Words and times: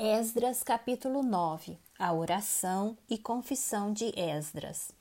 Esdras 0.00 0.62
capítulo 0.62 1.24
9 1.24 1.76
A 1.98 2.12
oração 2.12 2.96
e 3.10 3.18
confissão 3.18 3.92
de 3.92 4.12
Esdras. 4.16 4.92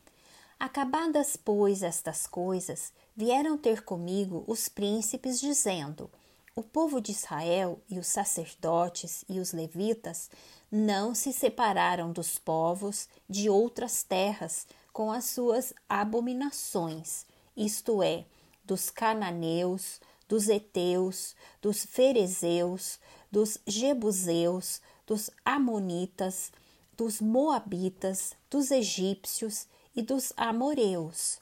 Acabadas, 0.59 1.35
pois, 1.37 1.83
estas 1.83 2.25
coisas, 2.25 2.91
vieram 3.15 3.59
ter 3.59 3.83
comigo 3.83 4.43
os 4.47 4.67
príncipes, 4.67 5.39
dizendo: 5.39 6.09
O 6.55 6.63
povo 6.63 6.99
de 6.99 7.11
Israel 7.11 7.79
e 7.87 7.99
os 7.99 8.07
sacerdotes 8.07 9.23
e 9.29 9.39
os 9.39 9.53
levitas 9.53 10.31
não 10.71 11.13
se 11.13 11.31
separaram 11.31 12.11
dos 12.11 12.39
povos 12.39 13.07
de 13.29 13.51
outras 13.51 14.01
terras 14.01 14.65
com 14.91 15.11
as 15.11 15.25
suas 15.25 15.75
abominações, 15.87 17.23
isto 17.55 18.01
é, 18.01 18.25
dos 18.65 18.89
cananeus, 18.89 20.01
dos 20.27 20.49
heteus, 20.49 21.35
dos 21.61 21.85
ferezeus, 21.85 22.99
dos 23.31 23.57
jebuseus, 23.65 24.81
dos 25.05 25.29
amonitas, 25.45 26.51
dos 26.95 27.21
moabitas, 27.21 28.35
dos 28.49 28.71
egípcios 28.71 29.67
e 29.95 30.01
dos 30.01 30.33
amoreus, 30.35 31.39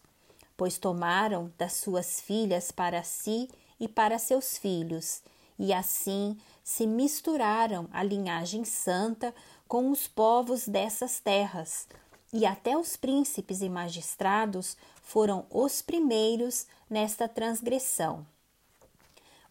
pois 0.58 0.78
tomaram 0.78 1.52
das 1.58 1.74
suas 1.74 2.20
filhas 2.20 2.72
para 2.72 3.04
si 3.04 3.50
e 3.80 3.88
para 3.88 4.20
seus 4.20 4.58
filhos, 4.58 5.22
e 5.58 5.74
assim 5.74 6.38
se 6.64 6.86
misturaram 6.86 7.88
a 7.92 8.04
linhagem 8.04 8.66
santa 8.66 9.34
com 9.68 9.90
os 9.92 10.08
povos 10.08 10.68
dessas 10.68 11.20
terras, 11.20 11.88
e 12.34 12.46
até 12.46 12.78
os 12.78 12.98
príncipes 12.98 13.62
e 13.62 13.70
magistrados 13.70 14.76
foram 15.02 15.46
os 15.50 15.82
primeiros 15.82 16.68
nesta 16.90 17.28
transgressão. 17.28 18.26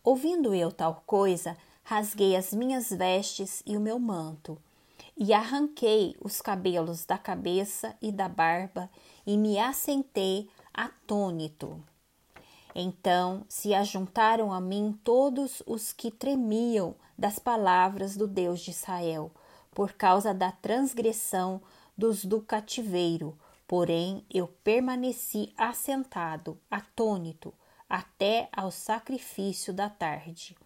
Ouvindo 0.02 0.54
eu 0.54 0.70
tal 0.70 1.02
coisa, 1.06 1.56
rasguei 1.84 2.34
as 2.34 2.52
minhas 2.52 2.88
vestes 2.88 3.62
e 3.66 3.76
o 3.76 3.80
meu 3.80 3.98
manto, 3.98 4.58
e 5.16 5.32
arranquei 5.32 6.16
os 6.20 6.40
cabelos 6.40 7.04
da 7.04 7.16
cabeça 7.16 7.94
e 8.00 8.10
da 8.10 8.28
barba, 8.28 8.90
e 9.26 9.36
me 9.36 9.58
assentei 9.58 10.48
atônito. 10.72 11.80
Então 12.74 13.44
se 13.48 13.72
ajuntaram 13.72 14.52
a 14.52 14.60
mim 14.60 14.98
todos 15.04 15.62
os 15.66 15.92
que 15.92 16.10
tremiam 16.10 16.96
das 17.16 17.38
palavras 17.38 18.16
do 18.16 18.26
Deus 18.26 18.60
de 18.60 18.70
Israel, 18.70 19.30
por 19.72 19.92
causa 19.92 20.32
da 20.32 20.50
transgressão 20.50 21.60
dos 21.96 22.24
do 22.24 22.40
cativeiro. 22.40 23.38
Porém, 23.68 24.24
eu 24.32 24.48
permaneci 24.62 25.52
assentado, 25.56 26.58
atônito, 26.70 27.54
até 27.88 28.48
ao 28.52 28.70
sacrifício 28.70 29.72
da 29.72 29.88
tarde. 29.88 30.56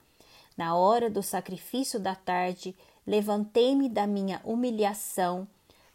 Na 0.59 0.75
hora 0.75 1.09
do 1.09 1.23
sacrifício 1.23 2.01
da 2.01 2.17
tarde, 2.17 2.75
levantei-me 3.07 3.89
da 3.89 4.09
minha 4.09 4.41
humilhação, 4.45 5.47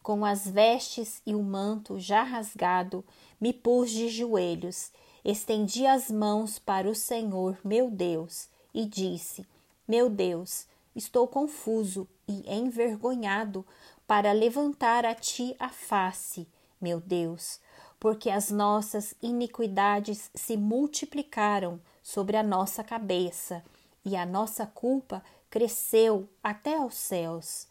com 0.01 0.23
as 0.23 0.47
vestes 0.47 1.21
e 1.25 1.35
o 1.35 1.43
manto 1.43 1.99
já 1.99 2.23
rasgado, 2.23 3.03
me 3.41 3.51
pus 3.51 3.91
de 3.91 4.07
joelhos, 4.07 4.89
estendi 5.25 5.85
as 5.85 6.09
mãos 6.09 6.59
para 6.59 6.89
o 6.89 6.95
Senhor, 6.95 7.57
meu 7.61 7.91
Deus, 7.91 8.47
e 8.73 8.85
disse: 8.85 9.45
Meu 9.85 10.09
Deus, 10.09 10.65
estou 10.95 11.27
confuso 11.27 12.07
e 12.25 12.49
envergonhado 12.49 13.65
para 14.07 14.31
levantar 14.31 15.05
a 15.05 15.13
ti 15.13 15.57
a 15.59 15.67
face, 15.67 16.47
meu 16.79 17.01
Deus, 17.01 17.59
porque 17.99 18.29
as 18.29 18.49
nossas 18.49 19.13
iniquidades 19.21 20.31
se 20.33 20.55
multiplicaram 20.55 21.81
sobre 22.01 22.37
a 22.37 22.43
nossa 22.43 22.81
cabeça 22.81 23.61
e 24.05 24.15
a 24.15 24.25
nossa 24.25 24.65
culpa 24.65 25.23
cresceu 25.49 26.27
até 26.43 26.77
aos 26.77 26.95
céus. 26.95 27.67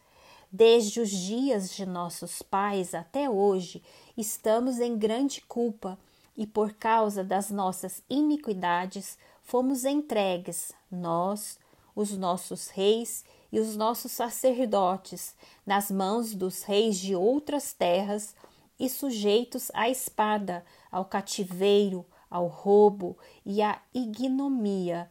Desde 0.51 1.01
os 1.01 1.11
dias 1.11 1.75
de 1.75 1.87
nossos 1.87 2.43
pais 2.43 2.95
até 2.95 3.29
hoje, 3.29 3.83
estamos 4.17 4.81
em 4.81 4.97
grande 4.97 5.41
culpa 5.41 5.99
e 6.37 6.47
por 6.47 6.75
causa 6.75 7.25
das 7.25 7.51
nossas 7.51 8.03
iniquidades 8.09 9.19
fomos 9.43 9.85
entregues, 9.85 10.73
nós, 10.91 11.59
os 11.95 12.17
nossos 12.17 12.69
reis 12.69 13.25
e 13.51 13.59
os 13.61 13.77
nossos 13.77 14.13
sacerdotes, 14.13 15.35
nas 15.67 15.91
mãos 15.91 16.35
dos 16.35 16.63
reis 16.63 16.99
de 16.99 17.15
outras 17.15 17.73
terras 17.73 18.35
e 18.79 18.89
sujeitos 18.89 19.71
à 19.75 19.89
espada, 19.89 20.65
ao 20.91 21.05
cativeiro, 21.05 22.07
ao 22.31 22.47
roubo 22.47 23.17
e 23.45 23.61
à 23.61 23.81
ignomia 23.95 25.11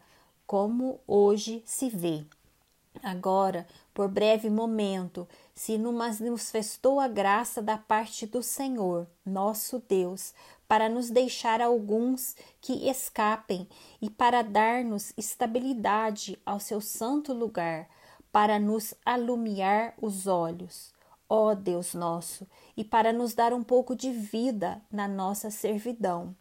como 0.52 1.00
hoje 1.08 1.64
se 1.66 1.88
vê. 1.88 2.26
Agora, 3.02 3.66
por 3.94 4.10
breve 4.10 4.50
momento, 4.50 5.26
se 5.56 5.78
nos 5.78 5.94
manifestou 5.94 7.00
a 7.00 7.08
graça 7.08 7.62
da 7.62 7.78
parte 7.78 8.28
do 8.28 8.44
Senhor, 8.44 9.08
nosso 9.26 9.82
Deus, 9.88 10.34
para 10.68 10.90
nos 10.90 11.10
deixar 11.10 11.62
alguns 11.62 12.36
que 12.60 12.90
escapem 12.90 13.66
e 14.02 14.10
para 14.10 14.42
dar-nos 14.42 15.14
estabilidade 15.18 16.38
ao 16.46 16.60
seu 16.60 16.82
santo 16.82 17.32
lugar, 17.32 17.88
para 18.30 18.60
nos 18.60 18.94
alumiar 19.06 19.94
os 20.02 20.28
olhos, 20.28 20.92
ó 21.30 21.54
Deus 21.54 21.94
nosso, 21.94 22.46
e 22.76 22.84
para 22.84 23.14
nos 23.14 23.34
dar 23.34 23.54
um 23.54 23.64
pouco 23.64 23.96
de 23.96 24.12
vida 24.12 24.82
na 24.92 25.08
nossa 25.08 25.50
servidão. 25.50 26.36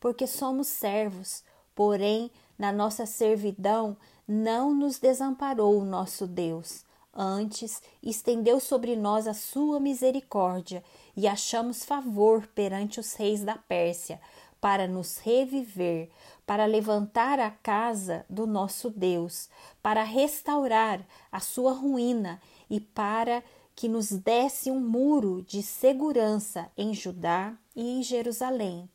Porque 0.00 0.26
somos 0.26 0.66
servos, 0.66 1.44
porém 1.74 2.30
na 2.58 2.72
nossa 2.72 3.06
servidão, 3.06 3.96
não 4.26 4.74
nos 4.74 4.98
desamparou 4.98 5.78
o 5.78 5.84
nosso 5.84 6.26
Deus. 6.26 6.84
Antes, 7.12 7.82
estendeu 8.02 8.58
sobre 8.58 8.96
nós 8.96 9.28
a 9.28 9.34
sua 9.34 9.78
misericórdia 9.78 10.82
e 11.16 11.28
achamos 11.28 11.84
favor 11.84 12.46
perante 12.48 12.98
os 12.98 13.14
reis 13.14 13.42
da 13.42 13.56
Pérsia, 13.56 14.20
para 14.60 14.88
nos 14.88 15.18
reviver, 15.18 16.10
para 16.46 16.64
levantar 16.64 17.38
a 17.38 17.50
casa 17.50 18.24
do 18.28 18.46
nosso 18.46 18.90
Deus, 18.90 19.48
para 19.82 20.02
restaurar 20.02 21.06
a 21.30 21.38
sua 21.38 21.72
ruína 21.72 22.40
e 22.68 22.80
para 22.80 23.44
que 23.76 23.88
nos 23.88 24.10
desse 24.10 24.70
um 24.70 24.80
muro 24.80 25.42
de 25.42 25.62
segurança 25.62 26.70
em 26.76 26.94
Judá 26.94 27.54
e 27.76 27.98
em 27.98 28.02
Jerusalém. 28.02 28.88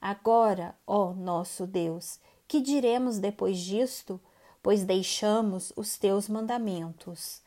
Agora, 0.00 0.76
ó 0.86 1.12
nosso 1.12 1.66
Deus, 1.66 2.20
que 2.46 2.60
diremos 2.60 3.18
depois 3.18 3.58
disto? 3.58 4.20
Pois 4.62 4.84
deixamos 4.84 5.72
os 5.76 5.98
teus 5.98 6.28
mandamentos, 6.28 7.42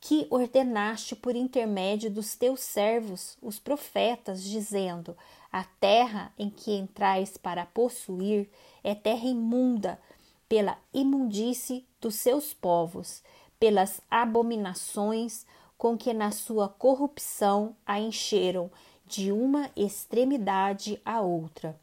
que 0.00 0.26
ordenaste 0.30 1.14
por 1.14 1.36
intermédio 1.36 2.10
dos 2.10 2.34
teus 2.34 2.60
servos, 2.60 3.36
os 3.42 3.58
profetas, 3.58 4.42
dizendo: 4.42 5.16
A 5.52 5.64
terra 5.64 6.32
em 6.38 6.48
que 6.48 6.72
entrais 6.72 7.36
para 7.36 7.66
possuir 7.66 8.48
é 8.82 8.94
terra 8.94 9.26
imunda, 9.26 10.00
pela 10.48 10.78
imundície 10.92 11.86
dos 12.00 12.14
seus 12.16 12.54
povos, 12.54 13.22
pelas 13.58 14.00
abominações 14.10 15.46
com 15.76 15.96
que 15.96 16.14
na 16.14 16.30
sua 16.30 16.68
corrupção 16.68 17.76
a 17.86 18.00
encheram 18.00 18.70
de 19.06 19.30
uma 19.30 19.70
extremidade 19.76 21.00
a 21.04 21.20
outra. 21.20 21.78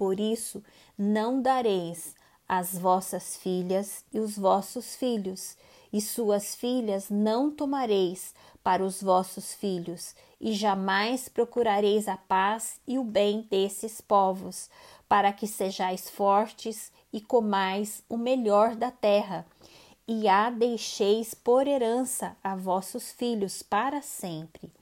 Por 0.00 0.18
isso, 0.18 0.64
não 0.96 1.42
dareis 1.42 2.14
as 2.48 2.72
vossas 2.72 3.36
filhas 3.36 4.02
e 4.10 4.18
os 4.18 4.38
vossos 4.38 4.96
filhos, 4.96 5.58
e 5.92 6.00
suas 6.00 6.54
filhas 6.54 7.10
não 7.10 7.50
tomareis 7.50 8.34
para 8.64 8.82
os 8.82 9.02
vossos 9.02 9.52
filhos, 9.52 10.14
e 10.40 10.54
jamais 10.54 11.28
procurareis 11.28 12.08
a 12.08 12.16
paz 12.16 12.80
e 12.86 12.98
o 12.98 13.04
bem 13.04 13.46
desses 13.50 14.00
povos, 14.00 14.70
para 15.06 15.34
que 15.34 15.46
sejais 15.46 16.08
fortes 16.08 16.90
e 17.12 17.20
comais 17.20 18.02
o 18.08 18.16
melhor 18.16 18.74
da 18.74 18.90
terra, 18.90 19.44
e 20.08 20.26
a 20.26 20.48
deixeis 20.48 21.34
por 21.34 21.68
herança 21.68 22.34
a 22.42 22.56
vossos 22.56 23.12
filhos 23.12 23.62
para 23.62 24.00
sempre. 24.00 24.72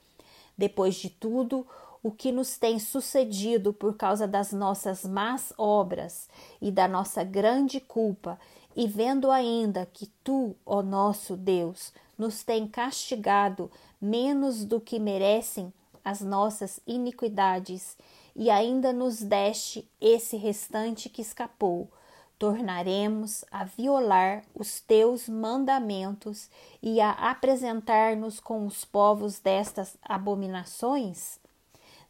Depois 0.57 0.95
de 0.95 1.09
tudo, 1.09 1.67
o 2.01 2.11
que 2.11 2.31
nos 2.31 2.57
tem 2.57 2.79
sucedido 2.79 3.73
por 3.73 3.95
causa 3.95 4.27
das 4.27 4.51
nossas 4.51 5.03
más 5.03 5.53
obras 5.57 6.29
e 6.61 6.71
da 6.71 6.87
nossa 6.87 7.23
grande 7.23 7.79
culpa, 7.79 8.39
e 8.75 8.87
vendo 8.87 9.29
ainda 9.31 9.85
que 9.85 10.07
tu, 10.23 10.55
ó 10.65 10.81
nosso 10.81 11.35
Deus, 11.35 11.93
nos 12.17 12.43
tem 12.43 12.67
castigado 12.67 13.69
menos 13.99 14.63
do 14.63 14.79
que 14.79 14.99
merecem 14.99 15.73
as 16.03 16.21
nossas 16.21 16.79
iniquidades, 16.87 17.97
e 18.35 18.49
ainda 18.49 18.93
nos 18.93 19.21
deste 19.21 19.89
esse 19.99 20.37
restante 20.37 21.09
que 21.09 21.21
escapou, 21.21 21.91
tornaremos 22.37 23.43
a 23.51 23.65
violar 23.65 24.43
os 24.55 24.79
teus 24.79 25.27
mandamentos 25.27 26.49
e 26.81 27.01
a 27.01 27.11
apresentar-nos 27.11 28.39
com 28.39 28.65
os 28.65 28.85
povos 28.85 29.39
destas 29.39 29.97
abominações? 30.01 31.37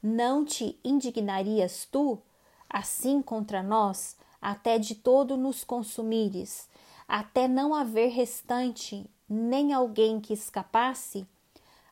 Não 0.01 0.45
te 0.45 0.79
indignarias 0.83 1.85
tu, 1.91 2.19
assim 2.69 3.21
contra 3.21 3.61
nós, 3.61 4.15
até 4.41 4.77
de 4.77 4.95
todo 4.95 5.35
nos 5.35 5.63
consumires, 5.63 6.69
até 7.07 7.47
não 7.47 7.75
haver 7.75 8.09
restante 8.09 9.09
nem 9.27 9.73
alguém 9.73 10.19
que 10.19 10.33
escapasse? 10.33 11.27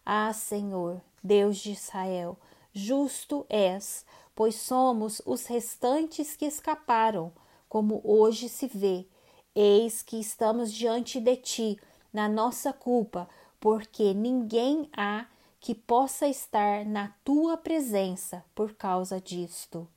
Ah, 0.05 0.31
Senhor, 0.31 1.01
Deus 1.21 1.57
de 1.57 1.71
Israel, 1.73 2.37
justo 2.71 3.45
és, 3.49 4.05
pois 4.33 4.55
somos 4.55 5.21
os 5.25 5.45
restantes 5.45 6.35
que 6.35 6.45
escaparam, 6.45 7.33
como 7.67 7.99
hoje 8.03 8.47
se 8.47 8.67
vê. 8.67 9.05
Eis 9.53 10.01
que 10.01 10.17
estamos 10.17 10.71
diante 10.71 11.19
de 11.19 11.35
ti, 11.35 11.79
na 12.13 12.29
nossa 12.29 12.71
culpa, 12.71 13.27
porque 13.59 14.13
ninguém 14.13 14.89
há 14.95 15.25
que 15.59 15.75
possa 15.75 16.27
estar 16.27 16.85
na 16.85 17.09
tua 17.23 17.57
presença 17.57 18.43
por 18.55 18.73
causa 18.75 19.19
disto. 19.19 19.87